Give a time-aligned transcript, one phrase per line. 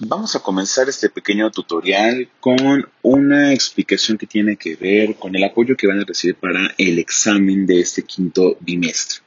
[0.00, 5.42] Vamos a comenzar este pequeño tutorial con una explicación que tiene que ver con el
[5.42, 9.25] apoyo que van a recibir para el examen de este quinto bimestre.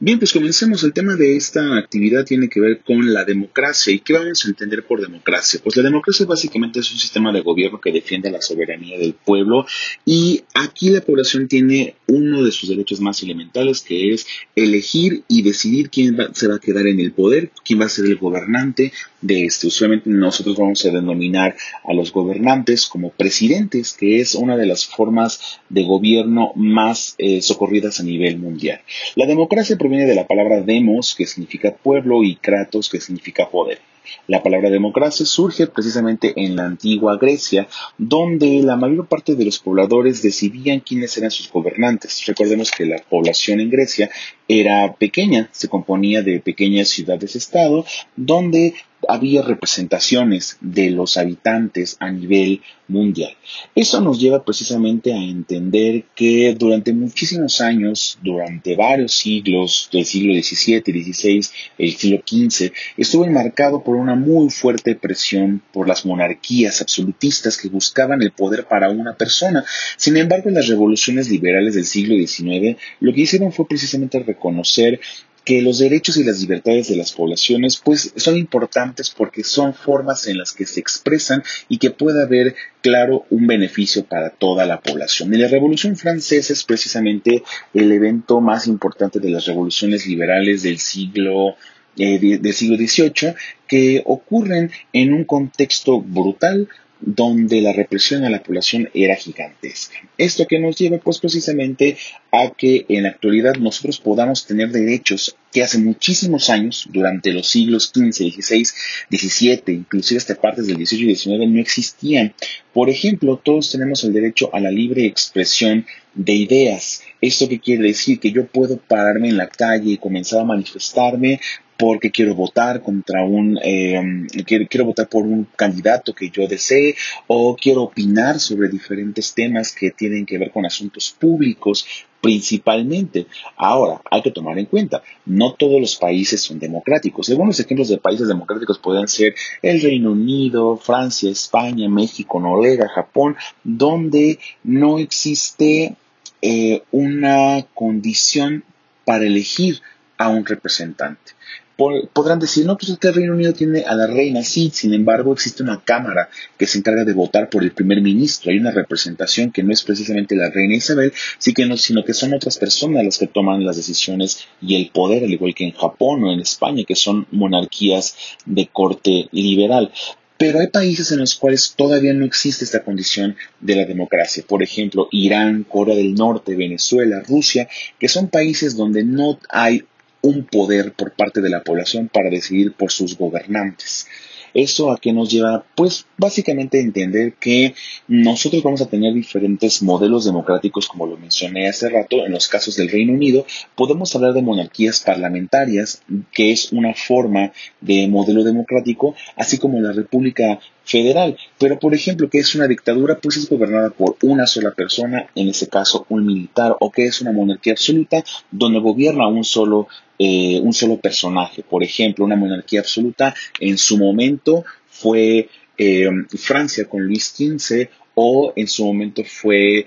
[0.00, 0.82] Bien, pues comencemos.
[0.82, 3.92] El tema de esta actividad tiene que ver con la democracia.
[3.92, 5.60] ¿Y qué vamos a entender por democracia?
[5.62, 9.66] Pues la democracia básicamente es un sistema de gobierno que defiende la soberanía del pueblo
[10.04, 15.42] y aquí la población tiene uno de sus derechos más elementales que es elegir y
[15.42, 18.92] decidir quién se va a quedar en el poder, quién va a ser el gobernante
[19.20, 19.68] de este.
[19.68, 24.86] Usualmente nosotros vamos a denominar a los gobernantes como presidentes, que es una de las
[24.86, 28.80] formas de gobierno más eh, socorridas a nivel mundial.
[29.14, 33.80] La democracia proviene de la palabra demos, que significa pueblo, y kratos, que significa poder.
[34.26, 39.58] La palabra democracia surge precisamente en la antigua Grecia, donde la mayor parte de los
[39.58, 42.24] pobladores decidían quiénes eran sus gobernantes.
[42.24, 44.08] Recordemos que la población en Grecia
[44.48, 47.84] era pequeña, se componía de pequeñas ciudades-estado,
[48.16, 48.72] donde
[49.08, 53.34] había representaciones de los habitantes a nivel mundial.
[53.74, 60.34] Eso nos lleva precisamente a entender que durante muchísimos años, durante varios siglos, del siglo
[60.34, 61.40] XVII, XVI,
[61.78, 67.68] el siglo XV, estuvo enmarcado por una muy fuerte presión por las monarquías absolutistas que
[67.68, 69.64] buscaban el poder para una persona.
[69.96, 75.00] Sin embargo, las revoluciones liberales del siglo XIX lo que hicieron fue precisamente reconocer
[75.44, 80.26] que los derechos y las libertades de las poblaciones pues son importantes porque son formas
[80.26, 84.80] en las que se expresan y que puede haber claro un beneficio para toda la
[84.80, 85.32] población.
[85.34, 87.42] Y la Revolución Francesa es precisamente
[87.72, 91.56] el evento más importante de las revoluciones liberales del siglo
[91.96, 93.34] eh, del siglo XVIII
[93.68, 96.68] que ocurren en un contexto brutal
[97.06, 99.96] donde la represión a la población era gigantesca.
[100.16, 101.98] Esto que nos lleva pues precisamente
[102.32, 107.46] a que en la actualidad nosotros podamos tener derechos que hace muchísimos años, durante los
[107.46, 108.64] siglos XV, XVI,
[109.10, 112.34] XVII, inclusive hasta partes del XVIII y XIX, no existían.
[112.72, 117.02] Por ejemplo, todos tenemos el derecho a la libre expresión de ideas.
[117.20, 118.18] ¿Esto qué quiere decir?
[118.18, 121.40] Que yo puedo pararme en la calle y comenzar a manifestarme
[121.76, 126.94] porque quiero votar contra un, eh, quiero, votar por un candidato que yo desee
[127.26, 131.86] o quiero opinar sobre diferentes temas que tienen que ver con asuntos públicos
[132.20, 133.26] principalmente.
[133.56, 137.28] Ahora, hay que tomar en cuenta, no todos los países son democráticos.
[137.28, 143.36] Algunos ejemplos de países democráticos pueden ser el Reino Unido, Francia, España, México, Noruega, Japón,
[143.62, 145.96] donde no existe
[146.40, 148.64] eh, una condición
[149.04, 149.82] para elegir
[150.16, 151.34] a un representante
[151.76, 154.94] podrán decir, no, pues es que el Reino Unido tiene a la reina, sí, sin
[154.94, 158.70] embargo existe una cámara que se encarga de votar por el primer ministro, hay una
[158.70, 163.26] representación que no es precisamente la reina Isabel, sino que son otras personas las que
[163.26, 166.96] toman las decisiones y el poder, al igual que en Japón o en España, que
[166.96, 169.90] son monarquías de corte liberal.
[170.36, 174.44] Pero hay países en los cuales todavía no existe esta condición de la democracia.
[174.46, 177.68] Por ejemplo, Irán, Corea del Norte, Venezuela, Rusia,
[178.00, 179.84] que son países donde no hay
[180.24, 184.06] un poder por parte de la población para decidir por sus gobernantes.
[184.54, 185.64] ¿Eso a qué nos lleva?
[185.74, 187.74] Pues básicamente a entender que
[188.06, 192.76] nosotros vamos a tener diferentes modelos democráticos, como lo mencioné hace rato, en los casos
[192.76, 196.02] del Reino Unido, podemos hablar de monarquías parlamentarias,
[196.32, 201.36] que es una forma de modelo democrático, así como la República Federal.
[201.58, 205.48] Pero, por ejemplo, que es una dictadura, pues es gobernada por una sola persona, en
[205.48, 209.88] ese caso un militar, o que es una monarquía absoluta, donde gobierna un solo
[210.18, 211.62] eh, un solo personaje.
[211.62, 218.52] Por ejemplo, una monarquía absoluta en su momento fue eh, Francia con Luis XV o
[218.54, 219.86] en su momento fue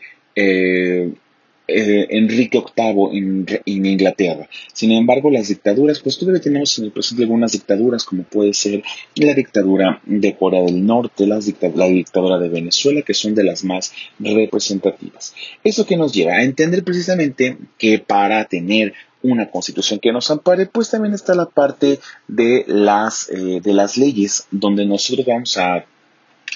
[1.70, 3.18] eh, Enrique VIII
[3.66, 4.48] en, Inglaterra.
[4.72, 8.84] Sin embargo, las dictaduras, pues todavía tenemos en el presente algunas dictaduras, como puede ser
[9.16, 13.92] la dictadura de Corea del Norte, la dictadura de Venezuela, que son de las más
[14.20, 15.36] representativas.
[15.62, 18.94] Eso que nos lleva a entender precisamente que para tener
[19.24, 23.98] una constitución que nos ampare, pues también está la parte de las, eh, de las
[23.98, 25.86] leyes, donde nosotros vamos a,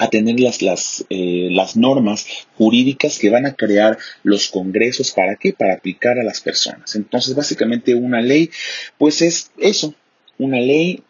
[0.10, 2.26] tener las, las, eh, las normas
[2.58, 5.12] jurídicas que van a crear los congresos.
[5.12, 5.54] ¿Para qué?
[5.54, 6.96] Para aplicar a las personas.
[6.96, 8.50] Entonces, básicamente una ley,
[8.98, 9.94] pues es eso.
[10.40, 11.04] Una ley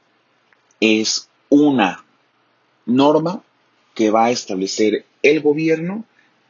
[0.82, 2.04] es una
[2.86, 3.44] norma
[3.94, 6.06] que va a establecer el gobierno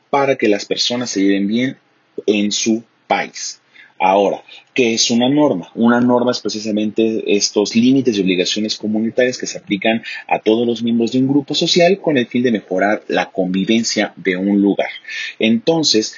[0.09, 1.77] para que las personas se lleven bien
[2.25, 3.60] en su país.
[4.03, 4.43] Ahora,
[4.73, 5.69] ¿qué es una norma?
[5.75, 10.81] Una norma es precisamente estos límites y obligaciones comunitarias que se aplican a todos los
[10.81, 14.89] miembros de un grupo social con el fin de mejorar la convivencia de un lugar.
[15.37, 16.15] Entonces,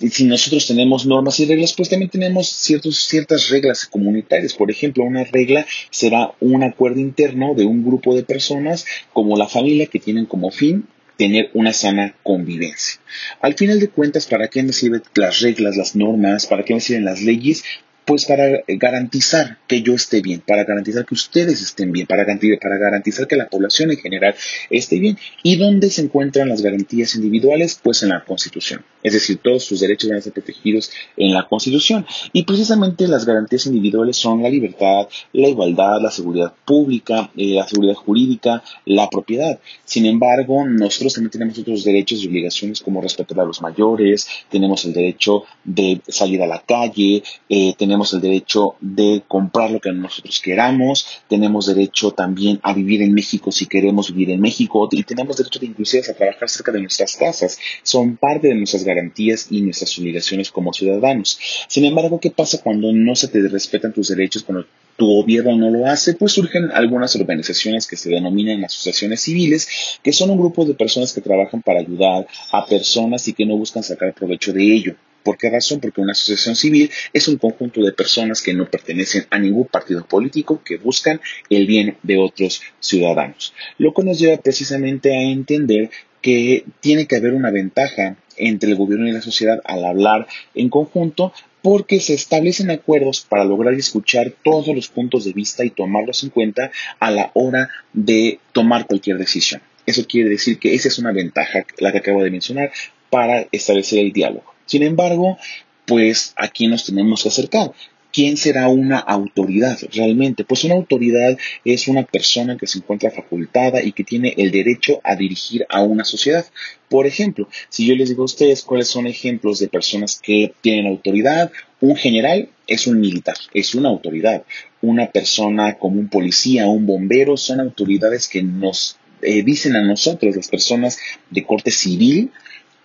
[0.00, 4.54] si nosotros tenemos normas y reglas, pues también tenemos ciertas reglas comunitarias.
[4.54, 9.46] Por ejemplo, una regla será un acuerdo interno de un grupo de personas como la
[9.46, 10.86] familia que tienen como fin
[11.18, 13.00] tener una sana convivencia.
[13.42, 16.46] Al final de cuentas, ¿para qué me sirven las reglas, las normas?
[16.46, 17.64] ¿Para qué me sirven las leyes?
[18.08, 22.58] Pues para garantizar que yo esté bien, para garantizar que ustedes estén bien, para garantizar,
[22.58, 24.34] para garantizar que la población en general
[24.70, 25.18] esté bien.
[25.42, 27.78] ¿Y dónde se encuentran las garantías individuales?
[27.82, 28.82] Pues en la Constitución.
[29.02, 32.06] Es decir, todos sus derechos van a ser protegidos en la Constitución.
[32.32, 37.68] Y precisamente las garantías individuales son la libertad, la igualdad, la seguridad pública, eh, la
[37.68, 39.60] seguridad jurídica, la propiedad.
[39.84, 44.86] Sin embargo, nosotros también tenemos otros derechos y obligaciones como respetar a los mayores, tenemos
[44.86, 49.80] el derecho de salir a la calle, eh, tenemos tenemos el derecho de comprar lo
[49.80, 54.88] que nosotros queramos, tenemos derecho también a vivir en México si queremos vivir en México
[54.92, 57.58] y tenemos derecho de inclusive a trabajar cerca de nuestras casas.
[57.82, 61.40] Son parte de nuestras garantías y nuestras obligaciones como ciudadanos.
[61.66, 64.64] Sin embargo, ¿qué pasa cuando no se te respetan tus derechos, cuando
[64.96, 70.12] tu gobierno no lo hace, pues surgen algunas organizaciones que se denominan asociaciones civiles, que
[70.12, 73.82] son un grupo de personas que trabajan para ayudar a personas y que no buscan
[73.82, 74.94] sacar provecho de ello.
[75.28, 75.80] ¿Por qué razón?
[75.80, 80.06] Porque una asociación civil es un conjunto de personas que no pertenecen a ningún partido
[80.06, 81.20] político que buscan
[81.50, 83.52] el bien de otros ciudadanos.
[83.76, 85.90] Lo que nos lleva precisamente a entender
[86.22, 90.70] que tiene que haber una ventaja entre el gobierno y la sociedad al hablar en
[90.70, 96.24] conjunto porque se establecen acuerdos para lograr escuchar todos los puntos de vista y tomarlos
[96.24, 96.70] en cuenta
[97.00, 99.60] a la hora de tomar cualquier decisión.
[99.84, 102.72] Eso quiere decir que esa es una ventaja, la que acabo de mencionar,
[103.10, 104.57] para establecer el diálogo.
[104.68, 105.38] Sin embargo,
[105.86, 107.72] pues aquí nos tenemos que acercar.
[108.12, 110.44] ¿Quién será una autoridad realmente?
[110.44, 115.00] Pues una autoridad es una persona que se encuentra facultada y que tiene el derecho
[115.04, 116.46] a dirigir a una sociedad.
[116.88, 120.86] Por ejemplo, si yo les digo a ustedes cuáles son ejemplos de personas que tienen
[120.86, 121.50] autoridad,
[121.80, 124.42] un general es un militar, es una autoridad.
[124.82, 130.36] Una persona como un policía, un bombero, son autoridades que nos eh, dicen a nosotros,
[130.36, 130.98] las personas
[131.30, 132.30] de corte civil,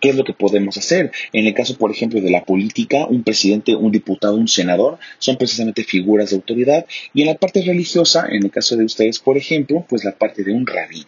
[0.04, 1.14] ¿Qué es lo que podemos hacer?
[1.32, 5.38] En el caso, por ejemplo, de la política, un presidente, un diputado, un senador son
[5.38, 6.86] precisamente figuras de autoridad.
[7.14, 10.44] Y en la parte religiosa, en el caso de ustedes, por ejemplo, pues la parte
[10.44, 11.08] de un rabino.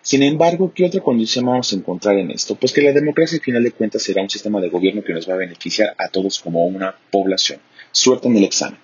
[0.00, 2.56] Sin embargo, ¿qué otra condición vamos a encontrar en esto?
[2.56, 5.28] Pues que la democracia, al final de cuentas, será un sistema de gobierno que nos
[5.28, 7.60] va a beneficiar a todos como una población.
[7.92, 8.80] Suerte en el examen.